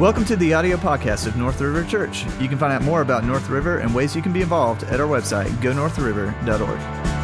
[0.00, 2.24] Welcome to the audio podcast of North River Church.
[2.40, 4.98] You can find out more about North River and ways you can be involved at
[4.98, 7.19] our website, gonorthriver.org.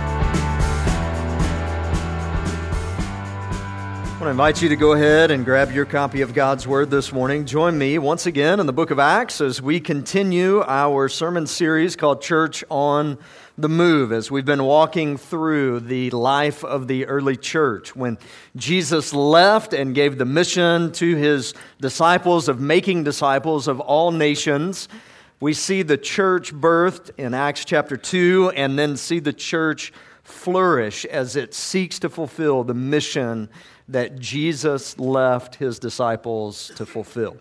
[4.17, 6.91] I want to invite you to go ahead and grab your copy of God's Word
[6.91, 7.45] this morning.
[7.45, 11.97] Join me once again in the book of Acts as we continue our sermon series
[11.97, 13.19] called Church on
[13.59, 17.95] the Move, as we've been walking through the life of the early church.
[17.95, 18.17] When
[18.57, 24.89] Jesus left and gave the mission to his disciples of making disciples of all nations,
[25.41, 31.05] we see the church birthed in Acts chapter 2 and then see the church flourish
[31.05, 33.51] as it seeks to fulfill the mission
[33.89, 37.37] that Jesus left his disciples to fulfill.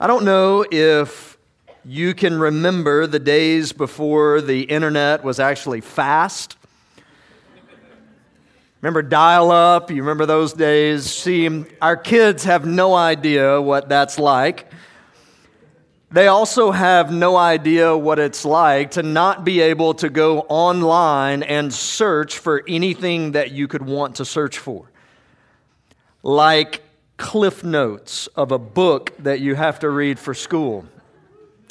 [0.00, 1.38] I don't know if
[1.84, 6.56] you can remember the days before the internet was actually fast.
[8.80, 9.90] Remember dial up?
[9.90, 11.10] You remember those days?
[11.10, 14.70] See, our kids have no idea what that's like.
[16.14, 21.42] They also have no idea what it's like to not be able to go online
[21.42, 24.90] and search for anything that you could want to search for.
[26.22, 26.82] Like
[27.16, 30.86] cliff notes of a book that you have to read for school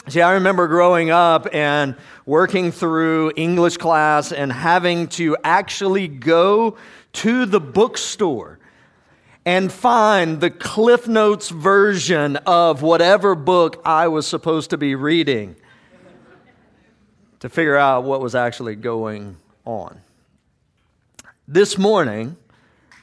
[0.10, 6.76] See, I remember growing up and working through English class and having to actually go
[7.14, 8.60] to the bookstore
[9.46, 15.56] and find the Cliff Notes version of whatever book I was supposed to be reading
[17.42, 20.00] to figure out what was actually going on.
[21.46, 22.38] This morning,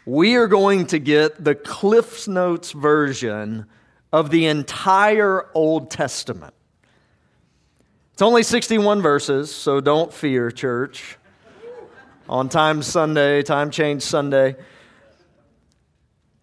[0.06, 3.66] we are going to get the Cliff Notes version
[4.12, 6.54] of the entire Old Testament.
[8.14, 11.18] It's only 61 verses, so don't fear, church.
[12.28, 14.56] On Time Sunday, Time Change Sunday.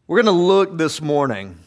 [0.10, 1.60] We're going to look this morning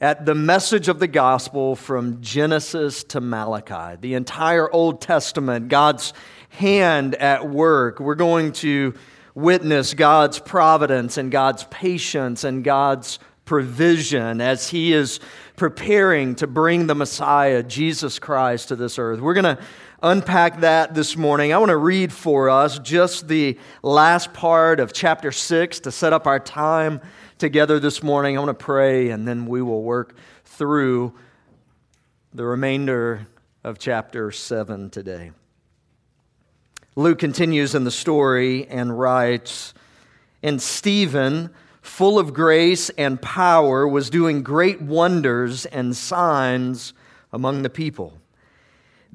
[0.00, 6.12] at the message of the gospel from Genesis to Malachi, the entire Old Testament, God's
[6.48, 8.00] hand at work.
[8.00, 8.92] We're going to
[9.36, 15.20] witness God's providence and God's patience and God's provision as He is
[15.54, 19.20] preparing to bring the Messiah, Jesus Christ, to this earth.
[19.20, 19.62] We're going to
[20.02, 21.52] unpack that this morning.
[21.52, 26.12] I want to read for us just the last part of chapter 6 to set
[26.12, 27.00] up our time
[27.38, 28.36] together this morning.
[28.36, 31.14] I want to pray, and then we will work through
[32.34, 33.26] the remainder
[33.64, 35.32] of chapter 7 today.
[36.94, 39.74] Luke continues in the story and writes,
[40.42, 46.92] And Stephen, full of grace and power, was doing great wonders and signs
[47.32, 48.18] among the people.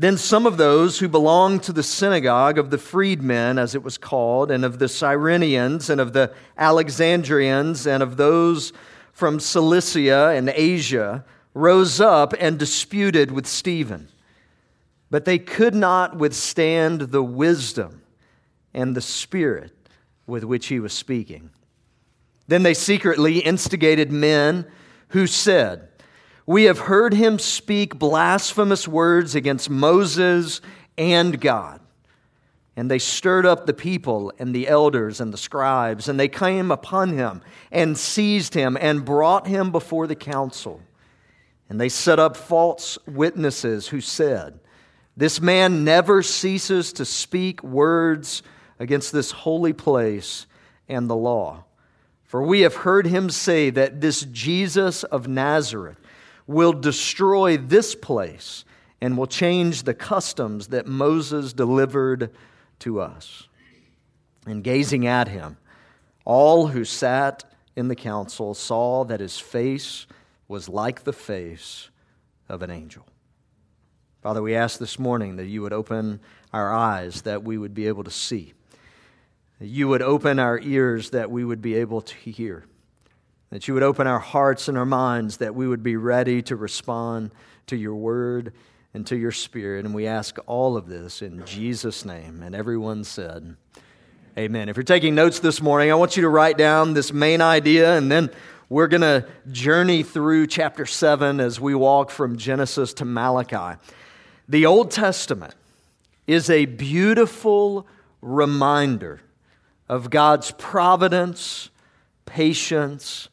[0.02, 4.00] Then some of those who belonged to the synagogue of the freedmen, as it was
[4.00, 8.74] called, and of the Cyrenians, and of the Alexandrians, and of those
[9.14, 11.24] from Cilicia and Asia,
[11.54, 14.08] rose up and disputed with Stephen.
[15.12, 18.02] But they could not withstand the wisdom
[18.74, 19.72] and the spirit
[20.26, 21.52] with which he was speaking.
[22.48, 24.66] Then they secretly instigated men
[25.10, 25.90] who said,
[26.46, 30.62] We have heard him speak blasphemous words against Moses
[30.98, 31.80] and God.
[32.76, 36.72] And they stirred up the people and the elders and the scribes, and they came
[36.72, 37.42] upon him
[37.72, 40.82] and seized him and brought him before the council.
[41.70, 44.60] And they set up false witnesses who said,
[45.16, 48.42] This man never ceases to speak words
[48.80, 50.48] against this holy place
[50.90, 51.66] and the law.
[52.24, 56.01] For we have heard him say that this Jesus of Nazareth
[56.52, 58.66] will destroy this place
[59.00, 62.32] and will change the customs that Moses delivered
[62.80, 63.48] to us.
[64.46, 65.58] And gazing at him,
[66.26, 67.44] all who sat
[67.76, 70.08] in the council saw that his face
[70.48, 71.90] was like the face
[72.50, 73.06] of an angel.
[74.22, 76.20] Father, we ask this morning that you would open
[76.54, 78.54] our eyes, that we would be able to see
[79.62, 82.66] that you would open our ears that we would be able to hear.
[83.52, 86.56] That you would open our hearts and our minds that we would be ready to
[86.56, 87.32] respond
[87.68, 88.54] to your word
[88.94, 89.86] and to your spirit.
[89.86, 92.42] And we ask all of this in Jesus' name.
[92.44, 93.56] And everyone said,
[94.38, 94.70] Amen.
[94.70, 97.98] If you're taking notes this morning, I want you to write down this main idea
[97.98, 98.32] and then
[98.70, 103.78] we're going to journey through chapter 7 as we walk from Genesis to Malachi.
[104.48, 105.56] The Old Testament
[106.26, 107.86] is a beautiful
[108.22, 109.20] reminder
[109.90, 111.70] of God's providence,
[112.26, 113.28] patience,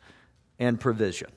[0.58, 1.31] and provision.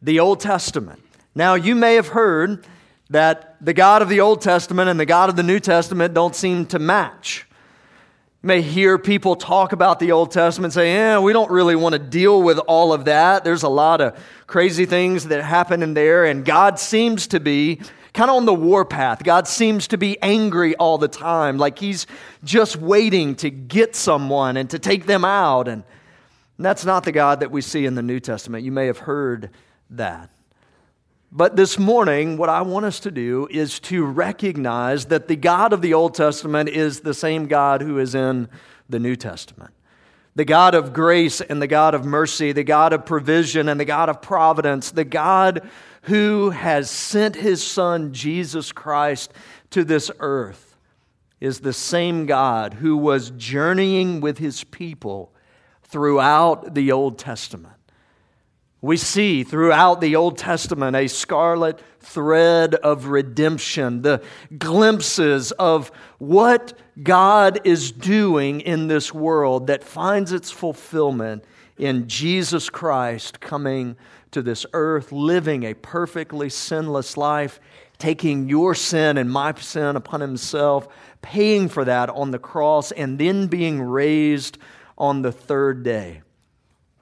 [0.00, 1.02] The Old Testament.
[1.34, 2.66] Now, you may have heard
[3.10, 6.34] that the God of the Old Testament and the God of the New Testament don't
[6.34, 7.46] seem to match.
[8.42, 11.92] You may hear people talk about the Old Testament say, yeah, we don't really want
[11.92, 13.44] to deal with all of that.
[13.44, 17.80] There's a lot of crazy things that happen in there, and God seems to be
[18.12, 19.22] kind of on the warpath.
[19.22, 22.06] God seems to be angry all the time, like He's
[22.44, 25.68] just waiting to get someone and to take them out.
[25.68, 25.84] And
[26.64, 28.64] that's not the God that we see in the New Testament.
[28.64, 29.50] You may have heard
[29.90, 30.30] that.
[31.34, 35.72] But this morning, what I want us to do is to recognize that the God
[35.72, 38.50] of the Old Testament is the same God who is in
[38.90, 39.72] the New Testament.
[40.34, 43.86] The God of grace and the God of mercy, the God of provision and the
[43.86, 45.68] God of providence, the God
[46.02, 49.32] who has sent his Son, Jesus Christ,
[49.70, 50.76] to this earth,
[51.40, 55.31] is the same God who was journeying with his people
[55.92, 57.74] throughout the Old Testament.
[58.80, 64.22] We see throughout the Old Testament a scarlet thread of redemption, the
[64.58, 71.44] glimpses of what God is doing in this world that finds its fulfillment
[71.76, 73.96] in Jesus Christ coming
[74.32, 77.60] to this earth, living a perfectly sinless life,
[77.98, 80.88] taking your sin and my sin upon himself,
[81.20, 84.58] paying for that on the cross, and then being raised
[85.02, 86.22] on the third day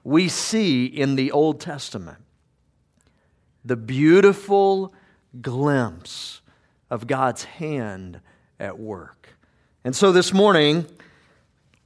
[0.03, 2.17] we see in the Old Testament
[3.63, 4.91] the beautiful
[5.39, 6.41] glimpse
[6.89, 8.19] of God's hand
[8.59, 9.29] at work.
[9.83, 10.87] And so this morning,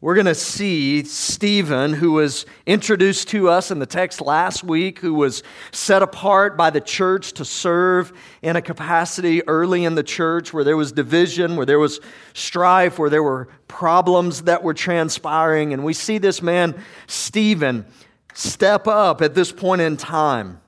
[0.01, 4.99] we're going to see Stephen, who was introduced to us in the text last week,
[4.99, 8.11] who was set apart by the church to serve
[8.41, 12.01] in a capacity early in the church where there was division, where there was
[12.33, 15.71] strife, where there were problems that were transpiring.
[15.71, 16.75] And we see this man,
[17.07, 17.85] Stephen,
[18.33, 20.59] step up at this point in time.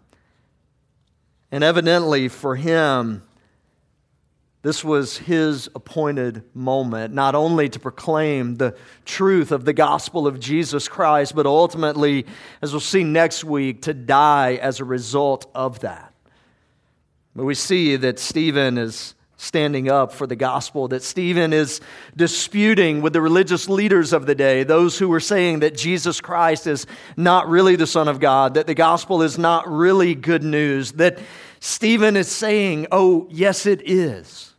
[1.52, 3.27] And evidently, for him,
[4.68, 8.76] this was his appointed moment, not only to proclaim the
[9.06, 12.26] truth of the gospel of Jesus Christ, but ultimately,
[12.62, 16.14] as we'll see next week, to die as a result of that.
[17.34, 21.80] But we see that Stephen is standing up for the gospel, that Stephen is
[22.18, 26.68] disputing with the religious leaders of the day, those who were saying that Jesus Christ
[26.68, 26.86] is
[27.16, 31.20] not really the Son of God, that the gospel is not really good news, that
[31.62, 34.56] Stephen is saying, oh, yes, it is.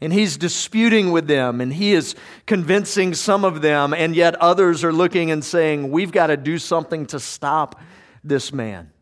[0.00, 2.14] And he's disputing with them and he is
[2.46, 6.58] convincing some of them, and yet others are looking and saying, we've got to do
[6.58, 7.80] something to stop
[8.22, 8.92] this man.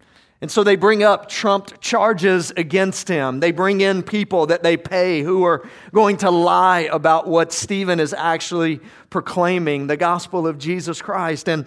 [0.40, 3.40] And so they bring up trumped charges against him.
[3.40, 8.00] They bring in people that they pay who are going to lie about what Stephen
[8.00, 11.48] is actually proclaiming the gospel of Jesus Christ.
[11.48, 11.66] And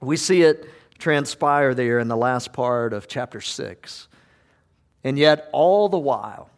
[0.00, 0.66] we see it
[0.98, 4.08] transpire there in the last part of chapter 6.
[5.04, 6.50] And yet, all the while,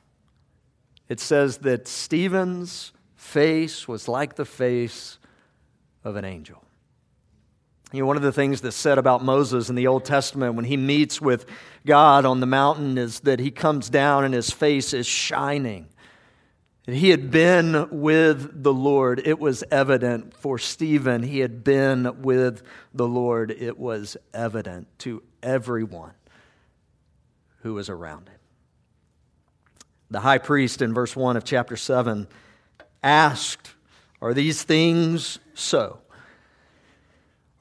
[1.12, 5.19] it says that Stephen's face was like the face
[6.05, 6.64] of an angel.
[7.93, 10.64] You know, one of the things that's said about Moses in the Old Testament when
[10.64, 11.44] he meets with
[11.85, 15.91] God on the mountain is that he comes down and his face is shining.
[16.87, 19.20] He had been with the Lord.
[19.23, 21.23] It was evident for Stephen.
[21.23, 22.62] He had been with
[22.94, 23.50] the Lord.
[23.50, 26.15] It was evident to everyone
[27.61, 28.31] who was around him.
[30.12, 32.29] The high priest in verse 1 of chapter 7
[33.03, 33.73] asked,
[34.20, 36.00] Are these things so?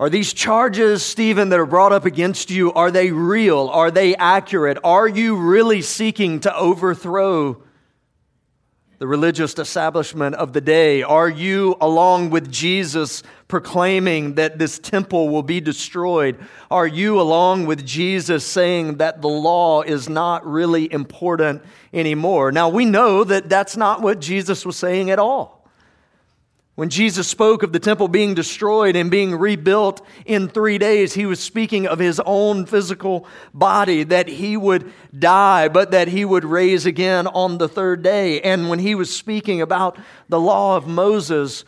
[0.02, 3.70] Are these charges, Stephen, that are brought up against you, are they real?
[3.70, 4.78] Are they accurate?
[4.84, 7.64] Are you really seeking to overthrow
[9.02, 11.02] the religious establishment of the day?
[11.02, 16.38] Are you, along with Jesus, proclaiming that this temple will be destroyed?
[16.70, 22.52] Are you, along with Jesus, saying that the law is not really important anymore?
[22.52, 25.61] Now, we know that that's not what Jesus was saying at all.
[26.82, 31.28] When Jesus spoke of the temple being destroyed and being rebuilt in three days, he
[31.28, 36.44] was speaking of his own physical body, that he would die, but that he would
[36.44, 38.42] raise again on the third day.
[38.42, 41.66] And when he was speaking about the law of Moses,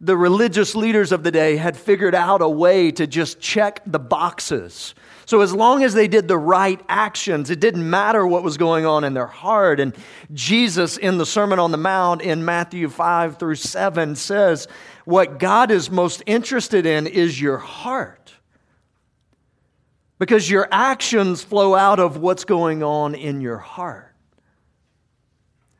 [0.00, 4.00] the religious leaders of the day had figured out a way to just check the
[4.00, 4.96] boxes
[5.26, 8.86] so, as long as they did the right actions, it didn't matter what was going
[8.86, 9.80] on in their heart.
[9.80, 9.92] And
[10.32, 14.68] Jesus, in the Sermon on the Mount in Matthew 5 through 7, says,
[15.04, 18.34] What God is most interested in is your heart.
[20.20, 24.14] Because your actions flow out of what's going on in your heart.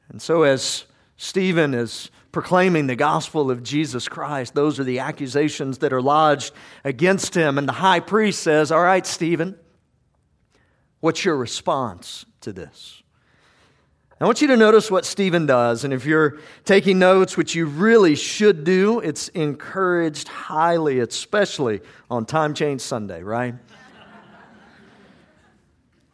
[0.08, 0.86] And so, as
[1.18, 4.54] Stephen is proclaiming the gospel of Jesus Christ.
[4.54, 6.52] Those are the accusations that are lodged
[6.84, 7.56] against him.
[7.56, 9.56] And the high priest says, All right, Stephen,
[11.00, 13.02] what's your response to this?
[14.20, 15.82] I want you to notice what Stephen does.
[15.84, 22.26] And if you're taking notes, which you really should do, it's encouraged highly, especially on
[22.26, 23.54] Time Change Sunday, right?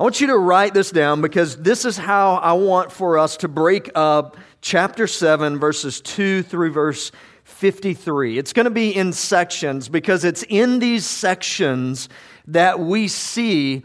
[0.01, 3.37] I want you to write this down because this is how I want for us
[3.39, 7.13] to break up chapter 7, verses 2 through verse
[7.45, 8.39] 53.
[8.39, 12.09] It's going to be in sections because it's in these sections
[12.49, 13.85] that we see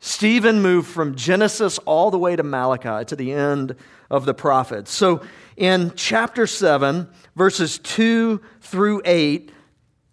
[0.00, 3.74] Stephen move from Genesis all the way to Malachi, to the end
[4.10, 4.92] of the prophets.
[4.92, 5.22] So
[5.56, 9.52] in chapter 7, verses 2 through 8,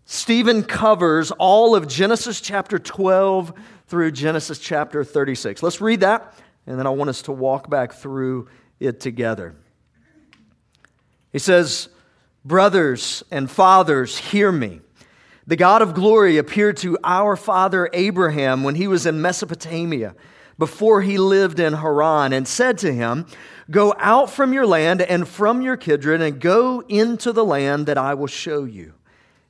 [0.06, 3.54] Stephen covers all of Genesis chapter 12
[3.88, 5.62] through Genesis chapter 36.
[5.62, 6.34] Let's read that,
[6.65, 8.48] and then I want us to walk back through
[8.80, 9.56] it together.
[11.32, 11.89] He says,
[12.44, 14.82] Brothers and fathers, hear me.
[15.48, 20.15] The God of glory appeared to our father Abraham when he was in Mesopotamia,
[20.58, 23.27] before he lived in Haran, and said to him,
[23.70, 27.98] Go out from your land and from your kindred, and go into the land that
[27.98, 28.94] I will show you.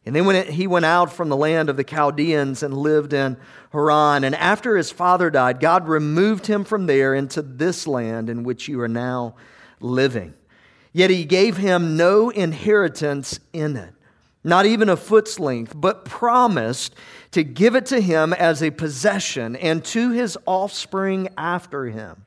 [0.06, 3.38] And then when he went out from the land of the Chaldeans and lived in
[3.72, 8.44] Haran, and after his father died, God removed him from there into this land in
[8.44, 9.36] which you are now
[9.80, 10.36] living.
[10.94, 13.96] Yet he gave him no inheritance in it
[14.46, 16.94] not even a foot's length, but promised
[17.32, 22.26] to give it to him as a possession and to his offspring after him,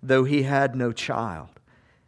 [0.00, 1.48] though he had no child.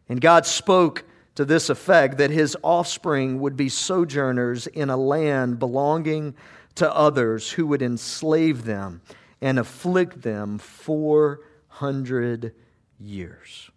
[0.09, 1.05] And God spoke
[1.41, 6.35] to this effect that his offspring would be sojourners in a land belonging
[6.75, 9.01] to others who would enslave them
[9.41, 12.55] and afflict them 400
[12.99, 13.71] years.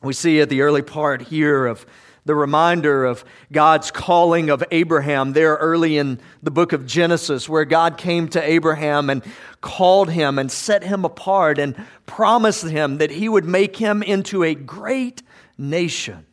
[0.00, 1.84] We see at the early part here of
[2.24, 7.64] the reminder of God's calling of Abraham there early in the book of Genesis, where
[7.64, 9.24] God came to Abraham and
[9.60, 11.74] called him and set him apart and
[12.06, 15.20] promised him that he would make him into a great
[15.58, 16.26] nation.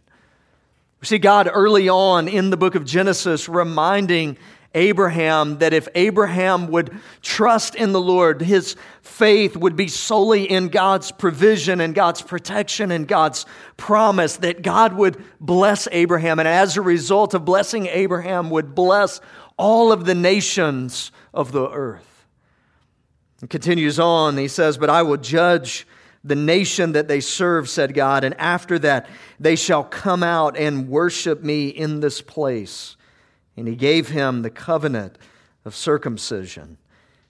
[1.01, 4.38] We see God early on in the book of Genesis reminding
[4.75, 10.70] Abraham that if Abraham would trust in the Lord, his faith would be solely in
[10.70, 16.38] God's provision and God's protection and God's promise, that God would bless Abraham.
[16.38, 19.20] And as a result of blessing Abraham, would bless
[19.58, 22.25] all of the nations of the earth.
[23.41, 25.88] It continues on, he says, But I will judge
[26.24, 29.10] the nation that they serve, said God, and after that
[29.40, 32.96] they shall come out and worship me in this place
[33.58, 35.18] and he gave him the covenant
[35.66, 36.78] of circumcision.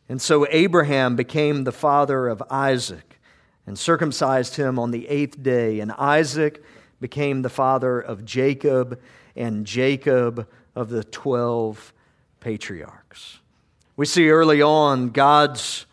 [0.07, 3.19] And so Abraham became the father of Isaac
[3.65, 5.79] and circumcised him on the eighth day.
[5.79, 6.63] And Isaac
[6.99, 9.01] became the father of Jacob,
[9.35, 11.93] and Jacob of the 12
[12.39, 13.39] patriarchs.
[13.95, 15.85] We see early on God's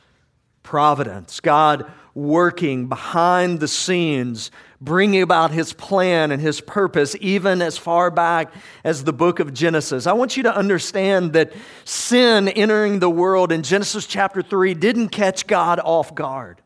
[0.63, 7.77] providence, God working behind the scenes bringing about his plan and his purpose, even as
[7.77, 8.53] far back
[8.85, 10.07] as the book of Genesis.
[10.07, 11.53] I want you to understand that
[11.85, 16.63] sin entering the world in Genesis chapter 3 didn't catch God off guard.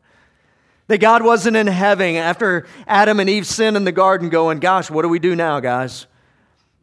[0.87, 4.91] That God wasn't in heaven after Adam and Eve sinned in the garden going, Gosh,
[4.91, 6.05] what do we do now, guys?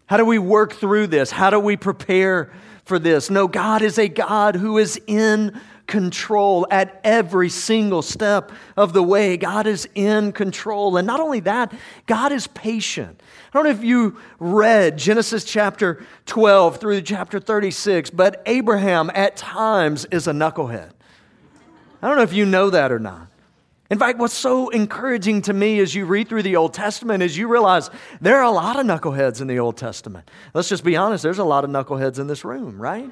[0.07, 1.31] How do we work through this?
[1.31, 2.51] How do we prepare
[2.85, 3.31] for this?
[3.31, 9.03] No, God is a God who is in control at every single step of the
[9.03, 9.37] way.
[9.37, 10.97] God is in control.
[10.97, 11.75] And not only that,
[12.07, 13.21] God is patient.
[13.53, 19.37] I don't know if you read Genesis chapter 12 through chapter 36, but Abraham at
[19.37, 20.93] times is a knucklehead.
[22.01, 23.27] I don't know if you know that or not.
[23.91, 27.37] In fact, what's so encouraging to me as you read through the Old Testament is
[27.37, 30.31] you realize there are a lot of knuckleheads in the Old Testament.
[30.55, 33.11] Let's just be honest, there's a lot of knuckleheads in this room, right?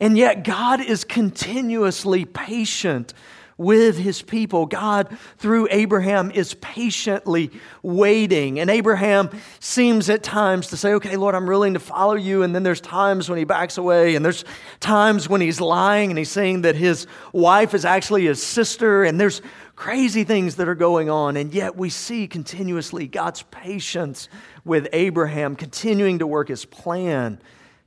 [0.00, 3.14] And yet, God is continuously patient
[3.56, 4.66] with his people.
[4.66, 7.50] God, through Abraham, is patiently
[7.82, 8.58] waiting.
[8.58, 12.42] And Abraham seems at times to say, Okay, Lord, I'm willing to follow you.
[12.42, 14.16] And then there's times when he backs away.
[14.16, 14.44] And there's
[14.80, 19.04] times when he's lying and he's saying that his wife is actually his sister.
[19.04, 19.40] And there's
[19.76, 21.36] crazy things that are going on.
[21.36, 24.28] And yet we see continuously God's patience
[24.64, 27.40] with Abraham continuing to work his plan.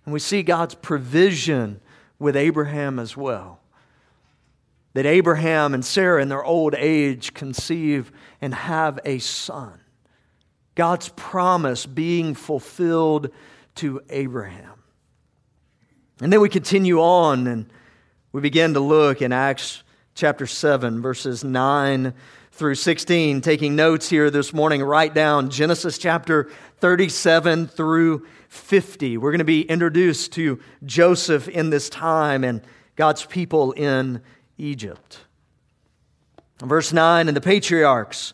[0.06, 1.82] And we see God's provision
[2.20, 3.60] with Abraham as well.
[4.94, 9.80] That Abraham and Sarah, in their old age, conceive and have a son.
[10.76, 13.32] God's promise being fulfilled
[13.76, 14.74] to Abraham.
[16.20, 17.70] And then we continue on and
[18.32, 19.84] we begin to look in Acts
[20.16, 22.14] chapter 7, verses 9
[22.52, 23.42] through 16.
[23.42, 29.18] Taking notes here this morning, write down Genesis chapter 37 through 50.
[29.18, 32.62] We're going to be introduced to Joseph in this time and
[32.96, 34.22] God's people in
[34.58, 35.20] Egypt.
[36.60, 38.34] Verse 9 And the patriarchs,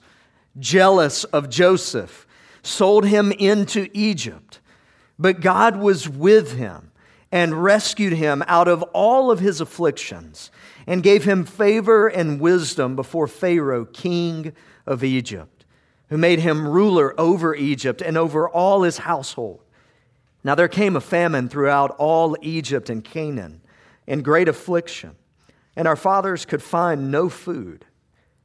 [0.60, 2.25] jealous of Joseph,
[2.62, 4.60] sold him into Egypt.
[5.20, 6.91] But God was with him
[7.32, 10.51] and rescued him out of all of his afflictions
[10.86, 14.53] and gave him favor and wisdom before Pharaoh, king
[14.86, 15.65] of Egypt,
[16.10, 19.62] who made him ruler over Egypt and over all his household.
[20.43, 23.62] Now there came a famine throughout all Egypt and Canaan,
[24.07, 25.15] and great affliction,
[25.75, 27.85] and our fathers could find no food.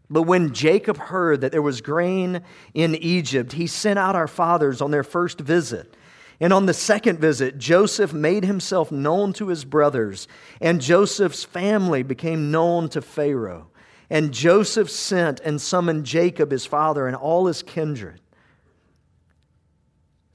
[0.09, 4.81] But when Jacob heard that there was grain in Egypt, he sent out our fathers
[4.81, 5.95] on their first visit.
[6.41, 10.29] And on the second visit, Joseph made himself known to his brothers,
[10.61, 13.69] and Joseph's family became known to Pharaoh.
[14.09, 18.21] And Joseph sent and summoned Jacob, his father, and all his kindred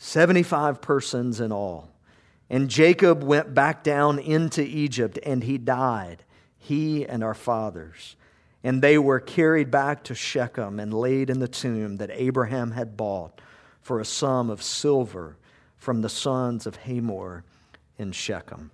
[0.04, 1.90] 75 persons in all.
[2.50, 6.26] And Jacob went back down into Egypt, and he died,
[6.58, 8.18] he and our fathers.
[8.66, 12.98] And they were carried back to Shechem and laid in the tomb that Abraham had
[12.98, 13.40] bought
[13.82, 15.38] for a sum of silver
[15.78, 17.46] from the sons of Hamor
[17.98, 18.72] in Shechem.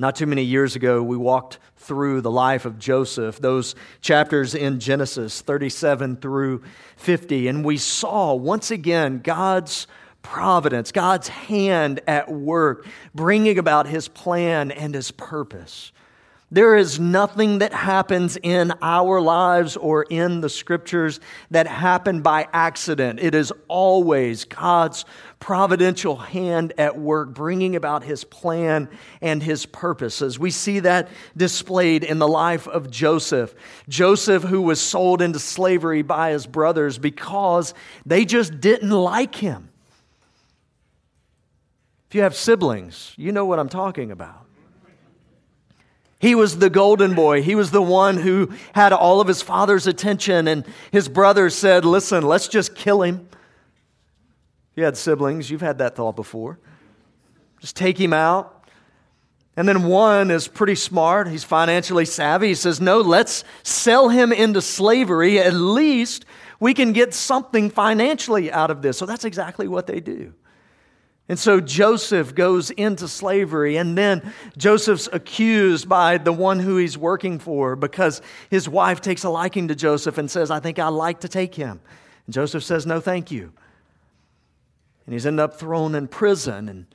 [0.00, 4.80] Not too many years ago, we walked through the life of Joseph, those chapters in
[4.80, 6.62] Genesis 37 through
[6.96, 9.86] 50, and we saw once again God's
[10.22, 15.92] providence, God's hand at work, bringing about his plan and his purpose.
[16.52, 21.20] There is nothing that happens in our lives or in the scriptures
[21.52, 23.20] that happen by accident.
[23.20, 25.04] It is always God's
[25.38, 28.88] providential hand at work, bringing about his plan
[29.20, 30.40] and his purposes.
[30.40, 33.54] We see that displayed in the life of Joseph.
[33.88, 39.68] Joseph, who was sold into slavery by his brothers because they just didn't like him.
[42.08, 44.49] If you have siblings, you know what I'm talking about.
[46.20, 47.42] He was the golden boy.
[47.42, 51.86] He was the one who had all of his father's attention, and his brothers said,
[51.86, 53.26] Listen, let's just kill him.
[54.76, 56.58] You had siblings, you've had that thought before.
[57.60, 58.64] Just take him out.
[59.56, 61.26] And then one is pretty smart.
[61.26, 62.48] He's financially savvy.
[62.48, 65.38] He says, No, let's sell him into slavery.
[65.38, 66.26] At least
[66.60, 68.98] we can get something financially out of this.
[68.98, 70.34] So that's exactly what they do.
[71.30, 76.98] And so Joseph goes into slavery, and then Joseph's accused by the one who he's
[76.98, 80.88] working for because his wife takes a liking to Joseph and says, I think I'd
[80.88, 81.80] like to take him.
[82.26, 83.52] And Joseph says, No, thank you.
[85.06, 86.86] And he's ended up thrown in prison, and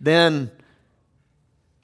[0.00, 0.52] then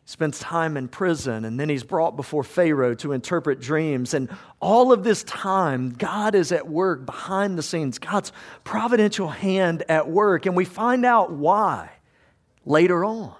[0.05, 4.15] spends time in prison, and then he's brought before Pharaoh to interpret dreams.
[4.15, 8.31] And all of this time, God is at work behind the scenes, God's
[8.63, 11.91] providential hand at work, and we find out why
[12.67, 13.35] later on.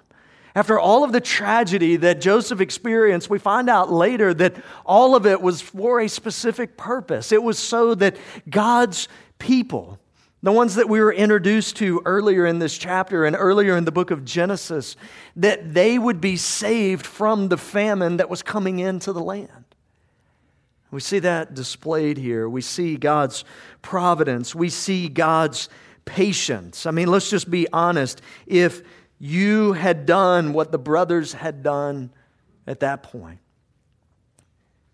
[0.55, 4.55] After all of the tragedy that Joseph experienced, we find out later that
[4.87, 7.31] all of it was for a specific purpose.
[7.31, 8.17] It was so that
[8.49, 9.99] God's people,
[10.41, 13.91] the ones that we were introduced to earlier in this chapter and earlier in the
[13.91, 14.95] book of Genesis,
[15.35, 19.51] that they would be saved from the famine that was coming into the land.
[20.89, 22.49] We see that displayed here.
[22.49, 23.43] We see God's
[23.83, 24.55] providence.
[24.55, 25.69] We see God's
[26.05, 26.85] patience.
[26.85, 28.21] I mean, let's just be honest.
[28.47, 28.81] If
[29.19, 32.11] you had done what the brothers had done
[32.65, 33.39] at that point.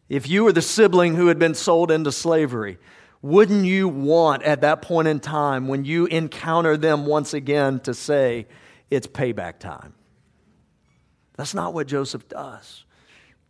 [0.10, 2.78] If you were the sibling who had been sold into slavery,
[3.22, 7.94] wouldn't you want at that point in time when you encounter them once again to
[7.94, 8.48] say,
[8.90, 9.94] it's payback time?
[11.36, 12.86] That's not what Joseph does.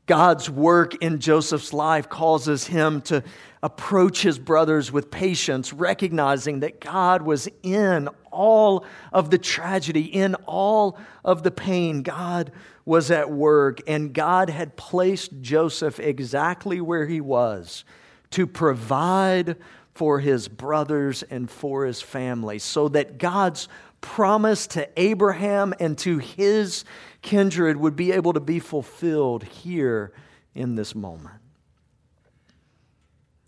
[0.06, 3.24] God's work in Joseph's life causes him to
[3.62, 10.36] approach his brothers with patience, recognizing that God was in all of the tragedy, in
[10.46, 12.02] all of the pain.
[12.02, 12.52] God
[12.86, 17.86] was at work, and God had placed Joseph exactly where he was
[18.32, 19.56] to provide
[19.94, 23.68] for his brothers and for his family, so that God's
[24.02, 26.84] promise to Abraham and to his
[27.22, 30.12] kindred would be able to be fulfilled here
[30.56, 31.36] in this moment.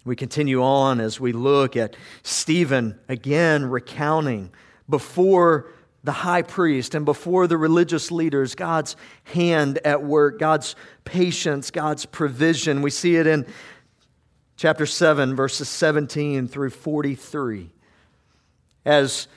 [0.06, 4.52] We continue on as we look at Stephen again recounting
[4.90, 5.72] before
[6.04, 12.06] the high priest and before the religious leaders God's hand at work, God's patience, God's
[12.06, 12.84] provision.
[12.84, 13.48] We see it in
[14.56, 17.72] chapter 7, verses 17 through 43.
[18.86, 19.28] As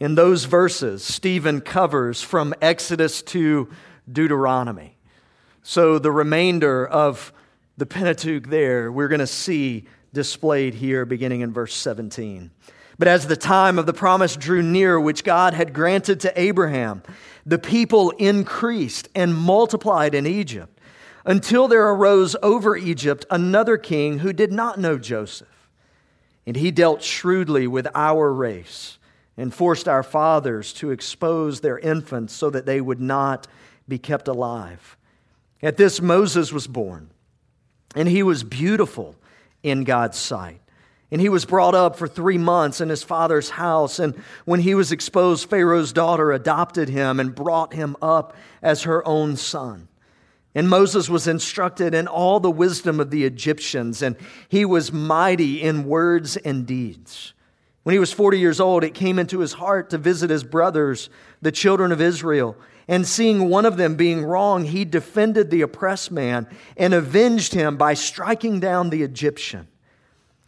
[0.00, 3.70] in those verses, Stephen covers from Exodus to
[4.10, 4.96] Deuteronomy.
[5.62, 7.32] So the remainder of
[7.76, 12.50] the Pentateuch there, we're going to see displayed here beginning in verse 17.
[13.00, 17.02] But as the time of the promise drew near, which God had granted to Abraham,
[17.46, 20.78] the people increased and multiplied in Egypt
[21.24, 25.70] until there arose over Egypt another king who did not know Joseph.
[26.46, 28.98] And he dealt shrewdly with our race
[29.34, 33.46] and forced our fathers to expose their infants so that they would not
[33.88, 34.98] be kept alive.
[35.62, 37.08] At this, Moses was born,
[37.96, 39.16] and he was beautiful
[39.62, 40.60] in God's sight.
[41.12, 43.98] And he was brought up for three months in his father's house.
[43.98, 49.06] And when he was exposed, Pharaoh's daughter adopted him and brought him up as her
[49.06, 49.88] own son.
[50.54, 54.16] And Moses was instructed in all the wisdom of the Egyptians, and
[54.48, 57.34] he was mighty in words and deeds.
[57.84, 61.08] When he was 40 years old, it came into his heart to visit his brothers,
[61.40, 62.56] the children of Israel.
[62.88, 67.76] And seeing one of them being wrong, he defended the oppressed man and avenged him
[67.76, 69.68] by striking down the Egyptian.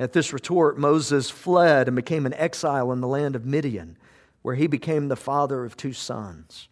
[0.00, 3.98] At this retort, Moses fled and became an exile in the land of Midian,
[4.40, 6.68] where he became the father of two sons.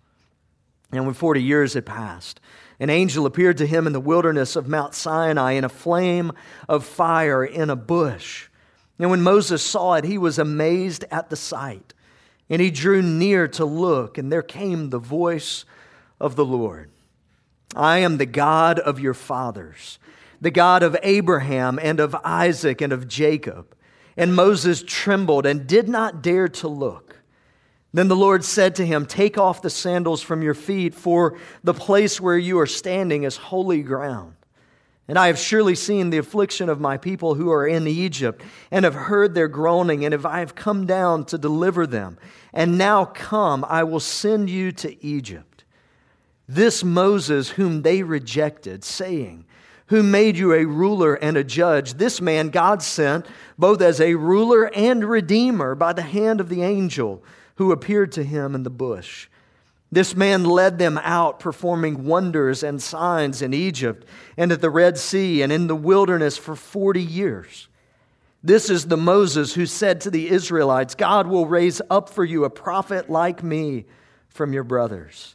[0.92, 2.40] And when 40 years had passed,
[2.80, 6.32] an angel appeared to him in the wilderness of Mount Sinai in a flame
[6.70, 8.48] of fire in a bush.
[8.98, 11.92] And when Moses saw it, he was amazed at the sight.
[12.48, 15.66] And he drew near to look, and there came the voice
[16.18, 16.88] of the Lord
[17.76, 19.98] I am the God of your fathers,
[20.40, 23.74] the God of Abraham and of Isaac and of Jacob.
[24.16, 27.18] And Moses trembled and did not dare to look.
[27.92, 31.74] Then the Lord said to him, Take off the sandals from your feet, for the
[31.74, 34.34] place where you are standing is holy ground.
[35.08, 38.84] And I have surely seen the affliction of my people who are in Egypt, and
[38.84, 42.18] have heard their groaning, and if I have come down to deliver them.
[42.52, 45.64] And now come, I will send you to Egypt.
[46.46, 49.46] This Moses, whom they rejected, saying,
[49.88, 53.26] Who made you a ruler and a judge, this man God sent,
[53.58, 57.22] both as a ruler and redeemer by the hand of the angel
[57.56, 59.28] who appeared to him in the bush.
[59.90, 64.98] This man led them out, performing wonders and signs in Egypt and at the Red
[64.98, 67.68] Sea and in the wilderness for 40 years.
[68.42, 72.44] This is the Moses who said to the Israelites, God will raise up for you
[72.44, 73.86] a prophet like me
[74.28, 75.34] from your brothers.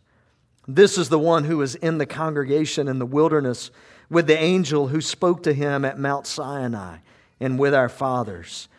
[0.68, 3.72] This is the one who was in the congregation in the wilderness
[4.14, 6.98] with the angel who spoke to him at Mount Sinai
[7.40, 8.70] and with our fathers.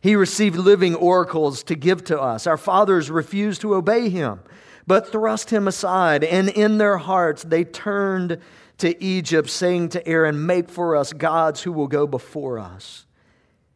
[0.00, 2.46] He received living oracles to give to us.
[2.46, 4.40] Our fathers refused to obey him,
[4.86, 8.38] but thrust him aside, and in their hearts they turned
[8.78, 13.06] to Egypt, saying to Aaron, Make for us gods who will go before us.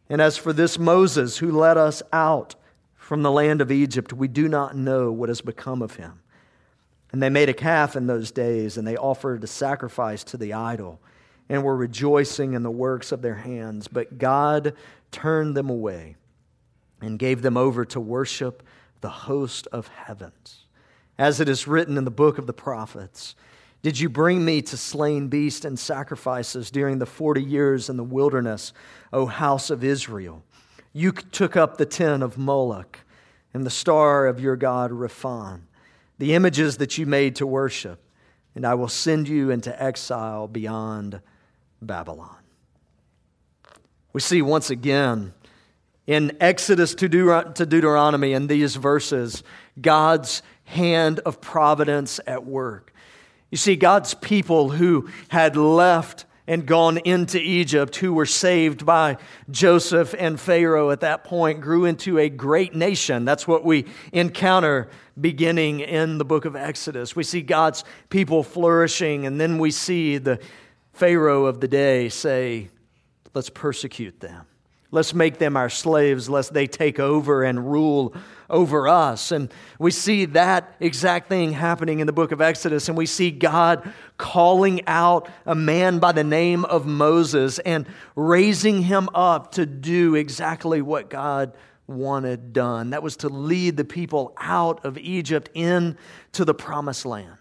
[0.08, 2.54] And as for this Moses who led us out
[2.94, 6.20] from the land of Egypt, we do not know what has become of him.
[7.12, 10.52] And they made a calf in those days, and they offered a sacrifice to the
[10.52, 11.00] idol,
[11.48, 13.88] and were rejoicing in the works of their hands.
[13.88, 14.74] But God
[15.10, 16.16] turned them away
[17.00, 18.62] and gave them over to worship
[19.00, 20.66] the host of heavens.
[21.18, 23.34] As it is written in the book of the prophets,
[23.82, 28.04] did you bring me to slain beasts and sacrifices during the 40 years in the
[28.04, 28.72] wilderness,
[29.12, 30.42] O house of Israel?
[30.92, 32.98] You took up the tin of Moloch
[33.54, 35.62] and the star of your God Rephan,
[36.20, 37.98] the images that you made to worship,
[38.54, 41.18] and I will send you into exile beyond
[41.80, 42.37] Babylon.
[44.12, 45.33] We see once again
[46.06, 49.42] in Exodus to, Deuteronomy in these verses
[49.80, 52.92] God's hand of providence at work.
[53.50, 59.16] You see, God's people who had left and gone into Egypt, who were saved by
[59.52, 63.24] Joseph and Pharaoh at that point, grew into a great nation.
[63.24, 67.14] That's what we encounter beginning in the book of Exodus.
[67.14, 70.40] We see God's people flourishing, and then we see the
[70.92, 72.70] Pharaoh of the day say,
[73.32, 74.44] Let's persecute them.
[74.92, 78.12] Let's make them our slaves, lest they take over and rule
[78.48, 79.31] over us.
[79.31, 82.88] And we see that exact thing happening in the book of Exodus.
[82.88, 88.83] And we see God calling out a man by the name of Moses and raising
[88.83, 91.53] him up to do exactly what God
[91.87, 92.90] wanted done.
[92.90, 97.37] That was to lead the people out of Egypt into the promised land.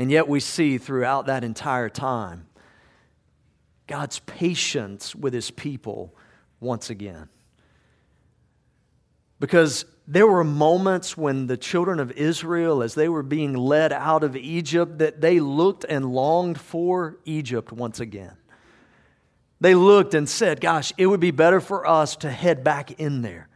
[0.00, 2.46] And yet we see throughout that entire time
[3.92, 6.14] God's patience with his people
[6.60, 7.28] once again.
[9.38, 14.24] Because there were moments when the children of Israel, as they were being led out
[14.24, 18.34] of Egypt, that they looked and longed for Egypt once again.
[19.60, 23.20] They looked and said, Gosh, it would be better for us to head back in
[23.20, 23.50] there.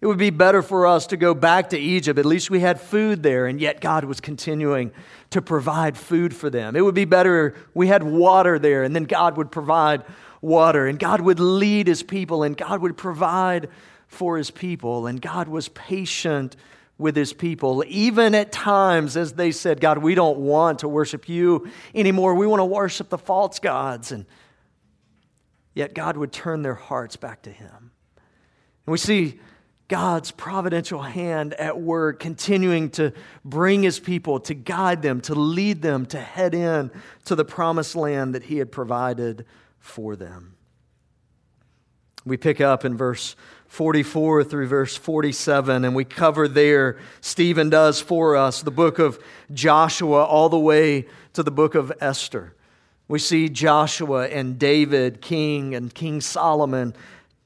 [0.00, 2.18] It would be better for us to go back to Egypt.
[2.18, 4.92] At least we had food there, and yet God was continuing
[5.30, 6.76] to provide food for them.
[6.76, 10.04] It would be better we had water there, and then God would provide
[10.40, 13.68] water, and God would lead his people, and God would provide
[14.06, 16.54] for his people, and God was patient
[16.96, 17.84] with his people.
[17.88, 22.34] Even at times, as they said, God, we don't want to worship you anymore.
[22.34, 24.12] We want to worship the false gods.
[24.12, 24.26] And
[25.74, 27.90] yet, God would turn their hearts back to him.
[28.86, 29.38] And we see
[29.88, 35.80] God's providential hand at work, continuing to bring his people, to guide them, to lead
[35.80, 36.90] them, to head in
[37.24, 39.46] to the promised land that he had provided
[39.78, 40.54] for them.
[42.26, 43.34] We pick up in verse
[43.68, 49.18] 44 through verse 47, and we cover there, Stephen does for us, the book of
[49.52, 52.54] Joshua all the way to the book of Esther.
[53.08, 56.94] We see Joshua and David, king, and King Solomon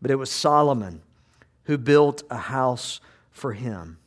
[0.00, 1.02] But it was Solomon
[1.64, 3.98] who built a house for him.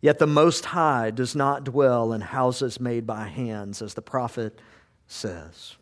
[0.00, 4.60] Yet the Most High does not dwell in houses made by hands, as the prophet
[5.08, 5.76] says.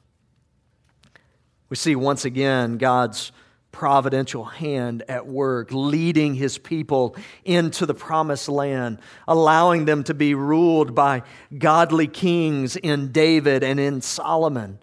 [1.69, 3.33] We see once again God's
[3.73, 10.35] providential hand at work, leading his people into the promised land, allowing them to be
[10.35, 11.23] ruled by
[11.59, 14.79] godly kings in David and in Solomon.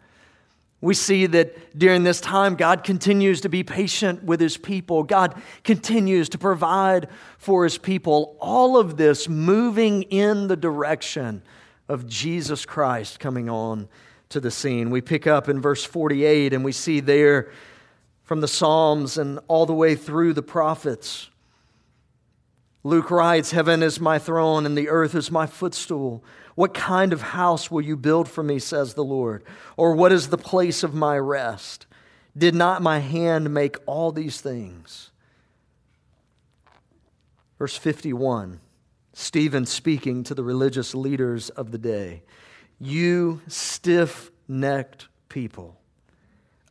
[0.83, 5.03] We see that during this time, God continues to be patient with his people.
[5.03, 8.35] God continues to provide for his people.
[8.41, 11.41] All of this moving in the direction
[11.87, 13.87] of Jesus Christ coming on
[14.27, 14.89] to the scene.
[14.89, 17.49] We pick up in verse 48 and we see there
[18.25, 21.29] from the Psalms and all the way through the prophets.
[22.83, 26.23] Luke writes, Heaven is my throne and the earth is my footstool.
[26.55, 29.43] What kind of house will you build for me, says the Lord?
[29.77, 31.87] Or what is the place of my rest?
[32.37, 35.11] Did not my hand make all these things?
[37.57, 38.59] Verse 51,
[39.13, 42.23] Stephen speaking to the religious leaders of the day
[42.79, 45.77] You stiff necked people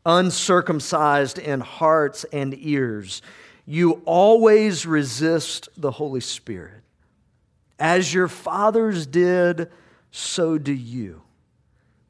[0.04, 3.22] uncircumcised in hearts and ears,
[3.66, 6.82] you always resist the Holy Spirit.
[7.78, 9.70] As your fathers did,
[10.10, 11.22] so do you.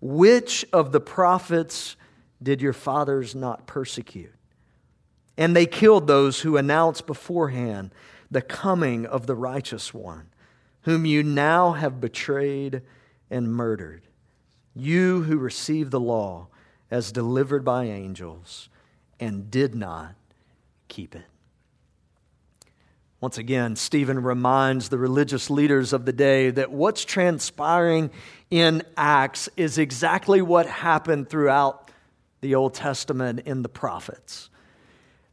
[0.00, 1.96] Which of the prophets
[2.42, 4.34] did your fathers not persecute?
[5.36, 7.94] And they killed those who announced beforehand
[8.30, 10.28] the coming of the righteous one,
[10.82, 12.82] whom you now have betrayed
[13.30, 14.02] and murdered.
[14.74, 16.48] You who received the law
[16.90, 18.68] as delivered by angels
[19.20, 20.14] and did not
[20.88, 21.24] keep it.
[23.22, 28.10] Once again, Stephen reminds the religious leaders of the day that what's transpiring
[28.50, 31.88] in Acts is exactly what happened throughout
[32.40, 34.50] the Old Testament in the prophets.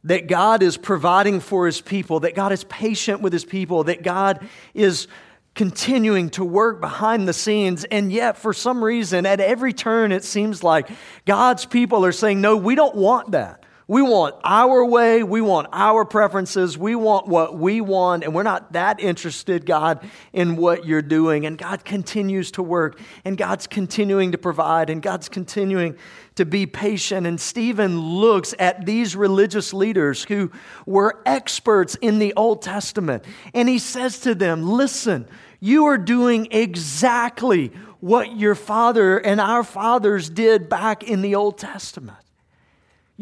[0.04, 4.04] That God is providing for his people, that God is patient with his people, that
[4.04, 5.08] God is
[5.56, 7.82] continuing to work behind the scenes.
[7.82, 10.88] And yet, for some reason, at every turn, it seems like
[11.26, 13.64] God's people are saying, No, we don't want that.
[13.90, 15.24] We want our way.
[15.24, 16.78] We want our preferences.
[16.78, 18.22] We want what we want.
[18.22, 21.44] And we're not that interested, God, in what you're doing.
[21.44, 23.00] And God continues to work.
[23.24, 24.90] And God's continuing to provide.
[24.90, 25.96] And God's continuing
[26.36, 27.26] to be patient.
[27.26, 30.52] And Stephen looks at these religious leaders who
[30.86, 33.24] were experts in the Old Testament.
[33.54, 35.26] And he says to them, Listen,
[35.58, 41.58] you are doing exactly what your father and our fathers did back in the Old
[41.58, 42.18] Testament.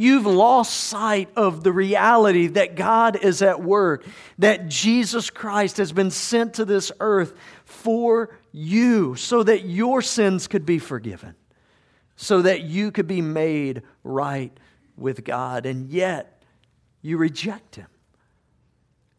[0.00, 4.06] You've lost sight of the reality that God is at work,
[4.38, 7.34] that Jesus Christ has been sent to this earth
[7.64, 11.34] for you so that your sins could be forgiven,
[12.14, 14.56] so that you could be made right
[14.96, 15.66] with God.
[15.66, 16.44] And yet,
[17.02, 17.88] you reject Him.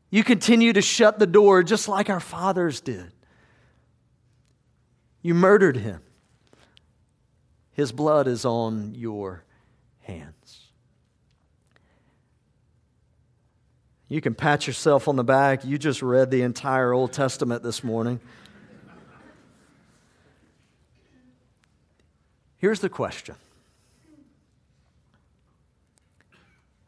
[0.10, 3.12] You continue to shut the door just like our fathers did.
[5.22, 6.00] You murdered Him.
[7.74, 9.44] His blood is on your
[10.04, 10.39] hands.
[14.10, 15.64] You can pat yourself on the back.
[15.64, 18.20] You just read the entire Old Testament this morning.
[22.58, 23.36] Here's the question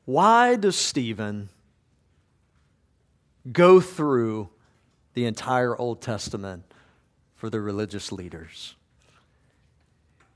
[0.05, 1.49] Why does Stephen
[3.51, 4.49] go through
[5.13, 6.63] the entire Old Testament
[7.36, 8.75] for the religious leaders?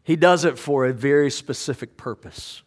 [0.03, 2.61] He does it for a very specific purpose.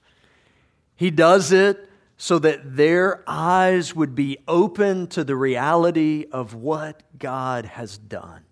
[0.96, 1.87] He does it
[2.18, 8.44] so that their eyes would be open to the reality of what God has done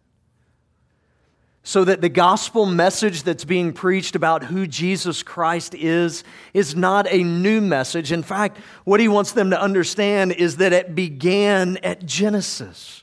[1.67, 6.23] so that the gospel message that's being preached about who Jesus Christ is
[6.55, 8.13] is not a new message.
[8.13, 13.03] In fact, what he wants them to understand is that it began at Genesis.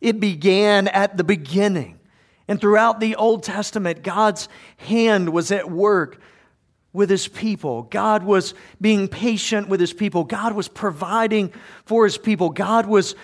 [0.00, 2.00] It began at the beginning.
[2.48, 6.18] And throughout the Old Testament, God's hand was at work
[6.96, 7.82] with his people.
[7.82, 10.24] God was being patient with his people.
[10.24, 11.52] God was providing
[11.84, 12.48] for his people.
[12.48, 13.14] God was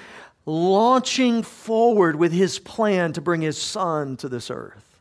[0.44, 5.00] launching forward with his plan to bring his son to this earth.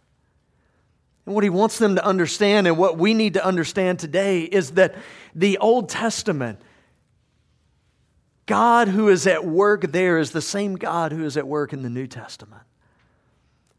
[1.26, 4.72] And what he wants them to understand, and what we need to understand today, is
[4.72, 4.96] that
[5.36, 6.58] the Old Testament,
[8.46, 11.82] God who is at work there, is the same God who is at work in
[11.82, 12.64] the New Testament.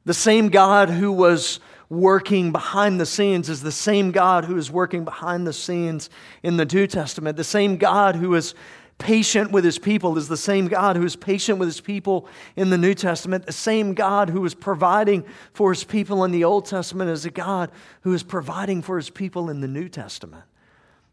[0.05, 1.61] The same God who was
[1.92, 6.09] working behind the scenes is the same God who is working behind the scenes
[6.42, 7.37] in the New Testament.
[7.37, 8.55] The same God who is
[8.96, 12.26] patient with his people is the same God who is patient with his people
[12.57, 13.44] in the New Testament.
[13.44, 17.31] The same God who is providing for his people in the Old Testament is a
[17.31, 17.70] God
[18.02, 20.44] who is providing for his people in the New Testament.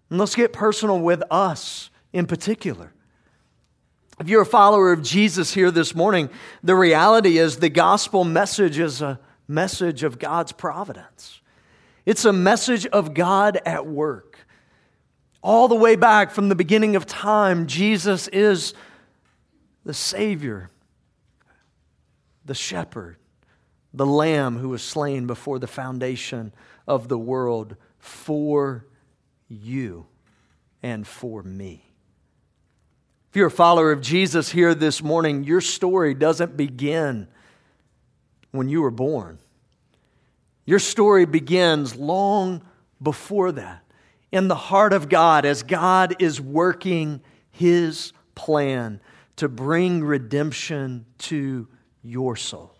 [0.09, 2.93] And let's get personal with us in particular.
[4.17, 6.29] If you're a follower of Jesus here this morning,
[6.63, 11.41] the reality is the gospel message is a message of God's providence.
[12.05, 14.37] It's a message of God at work.
[15.41, 18.73] All the way back from the beginning of time, Jesus is
[19.85, 20.69] the Savior,
[22.45, 23.17] the shepherd,
[23.93, 26.53] the lamb who was slain before the foundation
[26.87, 28.85] of the world for
[29.47, 30.05] you
[30.83, 31.83] and for me.
[33.29, 37.27] If you're a follower of Jesus here this morning, your story doesn't begin
[38.51, 39.39] when you were born.
[40.65, 42.61] Your story begins long
[43.01, 43.83] before that
[44.31, 49.01] in the heart of God as God is working his plan
[49.37, 51.67] to bring redemption to
[52.03, 52.75] your soul.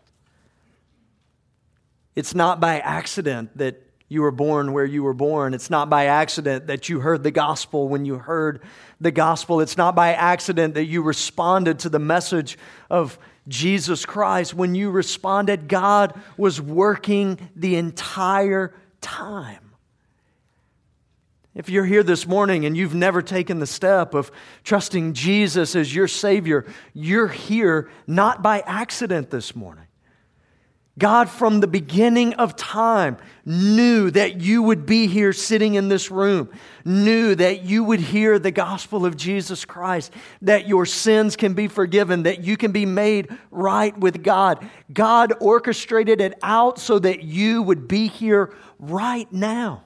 [2.16, 5.54] It's not by accident that you were born where you were born.
[5.54, 8.62] It's not by accident that you heard the gospel when you heard
[9.00, 9.62] the gospel.
[9.62, 12.58] It's not by accident that you responded to the message
[12.90, 14.54] of Jesus Christ.
[14.54, 19.72] When you responded, God was working the entire time.
[21.56, 24.32] If you're here this morning and you've never taken the step of
[24.64, 29.89] trusting Jesus as your Savior, you're here not by accident this morning.
[31.00, 36.12] God, from the beginning of time, knew that you would be here sitting in this
[36.12, 36.50] room,
[36.86, 41.68] knew that you would hear the gospel of Jesus Christ, that your sins can be
[41.68, 44.70] forgiven, that you can be made right with God.
[44.94, 49.86] God orchestrated it out so that you would be here right now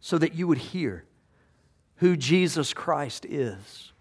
[0.00, 1.04] so that you would hear
[1.96, 3.92] who Jesus Christ is.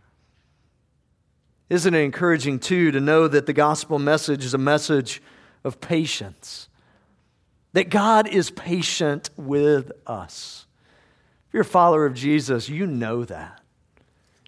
[1.70, 5.22] Isn't it encouraging, too, to know that the gospel message is a message
[5.66, 6.70] of patience?
[7.74, 10.66] That God is patient with us.
[11.48, 13.62] If you're a follower of Jesus, you know that.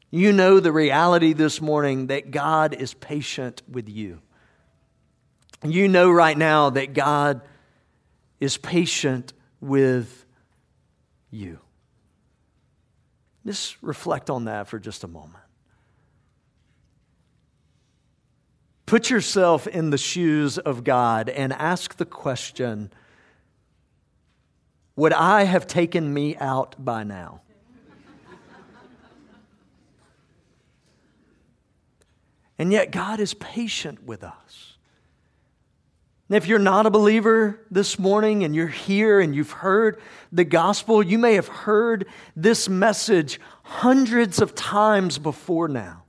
[0.10, 4.22] You know the reality this morning that God is patient with you.
[5.64, 7.42] You know right now that God
[8.40, 10.26] is patient with
[11.32, 11.60] you.
[13.46, 15.44] Just reflect on that for just a moment.
[18.88, 22.90] Put yourself in the shoes of God and ask the question
[24.96, 27.42] Would I have taken me out by now?
[32.58, 34.78] and yet, God is patient with us.
[36.30, 40.00] If you're not a believer this morning and you're here and you've heard
[40.32, 46.04] the gospel, you may have heard this message hundreds of times before now.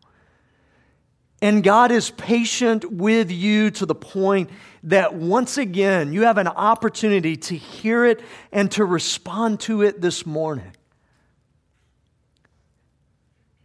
[1.40, 4.50] And God is patient with you to the point
[4.82, 8.20] that once again you have an opportunity to hear it
[8.50, 10.72] and to respond to it this morning.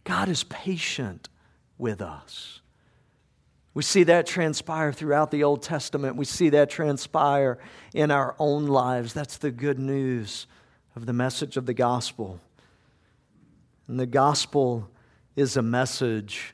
[0.04, 1.28] God is patient
[1.78, 2.60] with us.
[3.72, 6.14] We see that transpire throughout the Old Testament.
[6.14, 7.58] We see that transpire
[7.92, 9.12] in our own lives.
[9.12, 10.46] That's the good news
[10.94, 12.38] of the message of the gospel.
[13.88, 14.88] And the gospel
[15.34, 16.53] is a message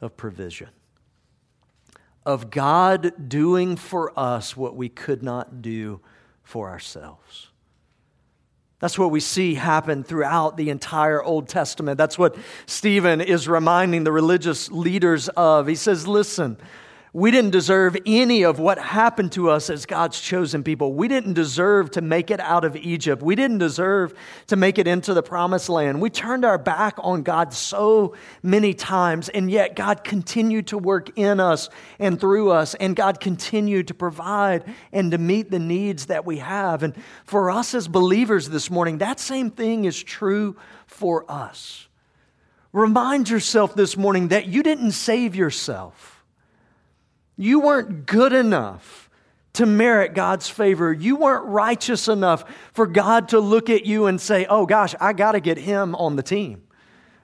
[0.00, 0.68] of provision,
[2.24, 6.00] of God doing for us what we could not do
[6.42, 7.48] for ourselves.
[8.78, 11.96] That's what we see happen throughout the entire Old Testament.
[11.96, 12.36] That's what
[12.66, 15.66] Stephen is reminding the religious leaders of.
[15.66, 16.58] He says, Listen,
[17.16, 20.92] we didn't deserve any of what happened to us as God's chosen people.
[20.92, 23.22] We didn't deserve to make it out of Egypt.
[23.22, 24.12] We didn't deserve
[24.48, 26.02] to make it into the promised land.
[26.02, 31.08] We turned our back on God so many times, and yet God continued to work
[31.16, 36.06] in us and through us, and God continued to provide and to meet the needs
[36.06, 36.82] that we have.
[36.82, 36.94] And
[37.24, 40.54] for us as believers this morning, that same thing is true
[40.86, 41.88] for us.
[42.74, 46.15] Remind yourself this morning that you didn't save yourself.
[47.36, 49.10] You weren't good enough
[49.54, 50.92] to merit God's favor.
[50.92, 55.14] You weren't righteous enough for God to look at you and say, oh gosh, I
[55.14, 56.62] got to get him on the team.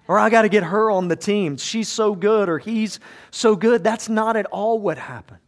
[0.09, 1.59] Or I got to get her on the team.
[1.59, 3.01] She's so good or he's
[3.31, 3.85] so good.
[3.85, 5.41] That's not at all what happened.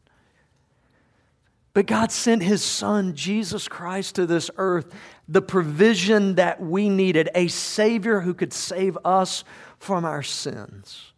[1.73, 4.95] But God sent his son, Jesus Christ, to this earth,
[5.27, 9.43] the provision that we needed, a Savior who could save us
[9.79, 11.14] from our sins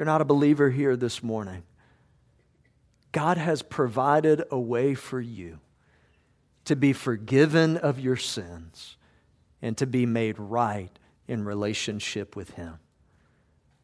[0.00, 1.62] you're not a believer here this morning,
[3.12, 5.58] God has provided a way for you
[6.64, 8.96] to be forgiven of your sins
[9.60, 10.88] and to be made right
[11.28, 12.78] in relationship with Him.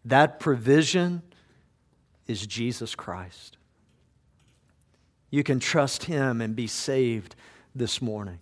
[0.07, 1.21] That provision
[2.27, 3.59] is Jesus Christ.
[5.29, 7.37] You can trust Him and be saved
[7.75, 8.39] this morning.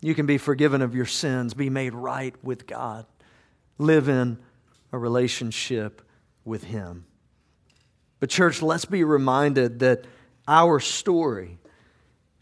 [0.00, 3.06] You can be forgiven of your sins, be made right with God,
[3.76, 4.38] live in
[4.92, 6.02] a relationship
[6.50, 7.06] with Him.
[8.18, 10.04] But, church, let's be reminded that
[10.46, 11.58] our story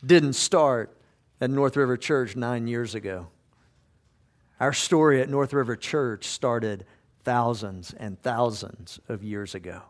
[0.05, 0.97] didn't start
[1.41, 3.29] at North River Church nine years ago.
[4.59, 6.85] Our story at North River Church started
[7.23, 9.83] thousands and thousands of years ago.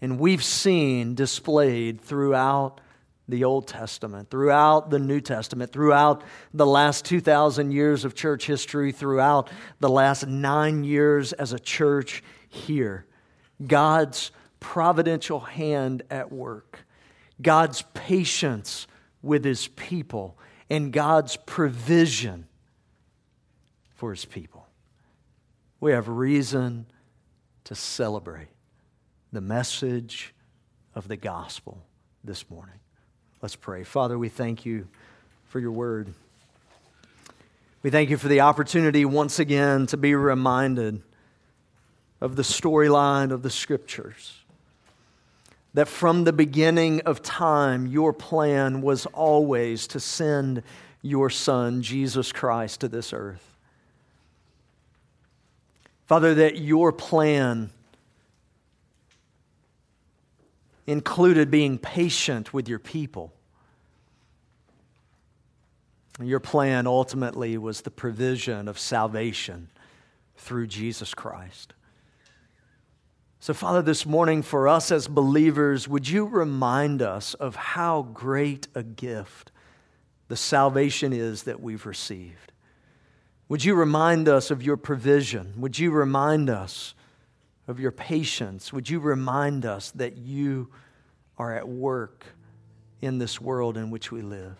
[0.00, 2.80] And we've seen displayed throughout
[3.28, 6.24] the Old Testament, throughout the New Testament, throughout
[6.54, 9.50] the last 2,000 years of church history, throughout
[9.80, 13.04] the last nine years as a church here.
[13.64, 16.86] God's providential hand at work,
[17.40, 18.86] God's patience
[19.22, 20.38] with his people,
[20.70, 22.46] and God's provision
[23.94, 24.66] for his people.
[25.80, 26.86] We have reason
[27.64, 28.48] to celebrate
[29.32, 30.34] the message
[30.94, 31.82] of the gospel
[32.24, 32.80] this morning.
[33.40, 33.84] Let's pray.
[33.84, 34.88] Father, we thank you
[35.46, 36.12] for your word.
[37.84, 41.00] We thank you for the opportunity once again to be reminded
[42.20, 44.40] of the storyline of the scriptures.
[45.74, 50.64] That from the beginning of time, your plan was always to send
[51.00, 53.54] your Son, Jesus Christ, to this earth.
[56.06, 57.70] Father, that your plan
[60.88, 63.30] included being patient with your people.
[66.18, 69.68] Your plan ultimately was the provision of salvation
[70.36, 71.74] through Jesus Christ.
[73.38, 78.66] So, Father, this morning for us as believers, would you remind us of how great
[78.74, 79.52] a gift
[80.28, 82.50] the salvation is that we've received?
[83.50, 85.52] Would you remind us of your provision?
[85.58, 86.94] Would you remind us
[87.68, 88.72] of your patience.
[88.72, 90.70] Would you remind us that you
[91.36, 92.24] are at work
[93.00, 94.56] in this world in which we live?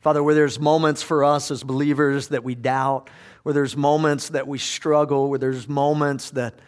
[0.00, 3.08] Father, where there's moments for us as believers that we doubt,
[3.44, 6.58] where there's moments that we struggle, where there's moments that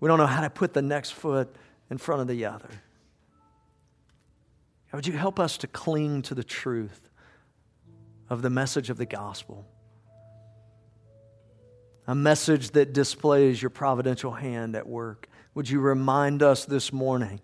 [0.00, 1.56] we don't know how to put the next foot
[1.88, 2.68] in front of the other.
[4.92, 7.08] Would you help us to cling to the truth
[8.28, 9.66] of the message of the gospel?
[12.06, 15.28] A message that displays your providential hand at work.
[15.54, 17.40] Would you remind us this morning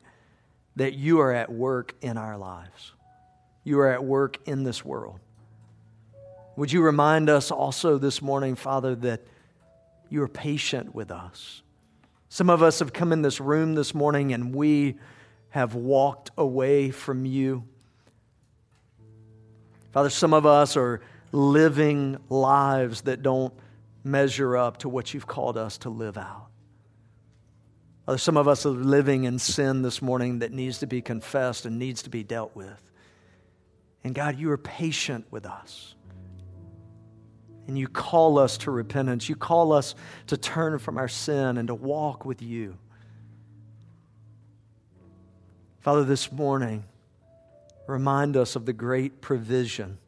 [0.76, 2.92] that you are at work in our lives?
[3.64, 5.20] You are at work in this world.
[6.56, 9.22] Would you remind us also this morning, Father, that
[10.10, 11.62] you are patient with us?
[12.28, 14.98] Some of us have come in this room this morning and we
[15.50, 17.64] have walked away from you.
[19.92, 21.00] Father, some of us are
[21.32, 23.52] living lives that don't
[24.02, 26.48] measure up to what you've called us to live out.
[28.08, 31.66] Are Some of us are living in sin this morning that needs to be confessed
[31.66, 32.90] and needs to be dealt with.
[34.02, 35.94] And God, you are patient with us.
[37.66, 39.28] And you call us to repentance.
[39.28, 39.94] You call us
[40.26, 42.78] to turn from our sin and to walk with you.
[45.80, 46.84] Father, this morning,
[47.86, 49.98] remind us of the great provision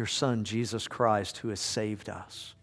[0.00, 2.54] your Son, Jesus Christ, who has saved us.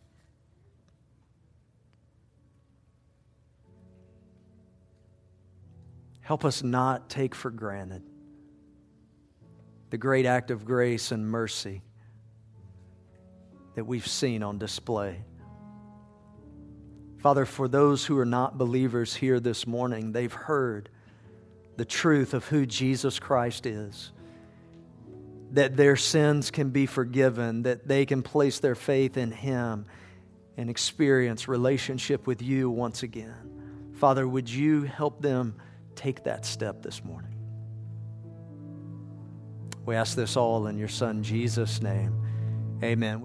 [6.21, 8.01] Help us not take for granted
[9.91, 11.83] the great act of grace and mercy
[13.75, 15.23] that we've seen on display.
[17.19, 20.89] Father, for those who are not believers here this morning, they've heard
[21.75, 24.11] the truth of who Jesus Christ is
[25.51, 29.85] that their sins can be forgiven, that they can place their faith in Him
[30.57, 33.35] and experience relationship with you once again.
[33.93, 35.55] Father, would you help them
[35.95, 37.33] take that step this morning?
[39.85, 42.13] We ask this all in your Son, Jesus' name.
[42.83, 43.21] Amen.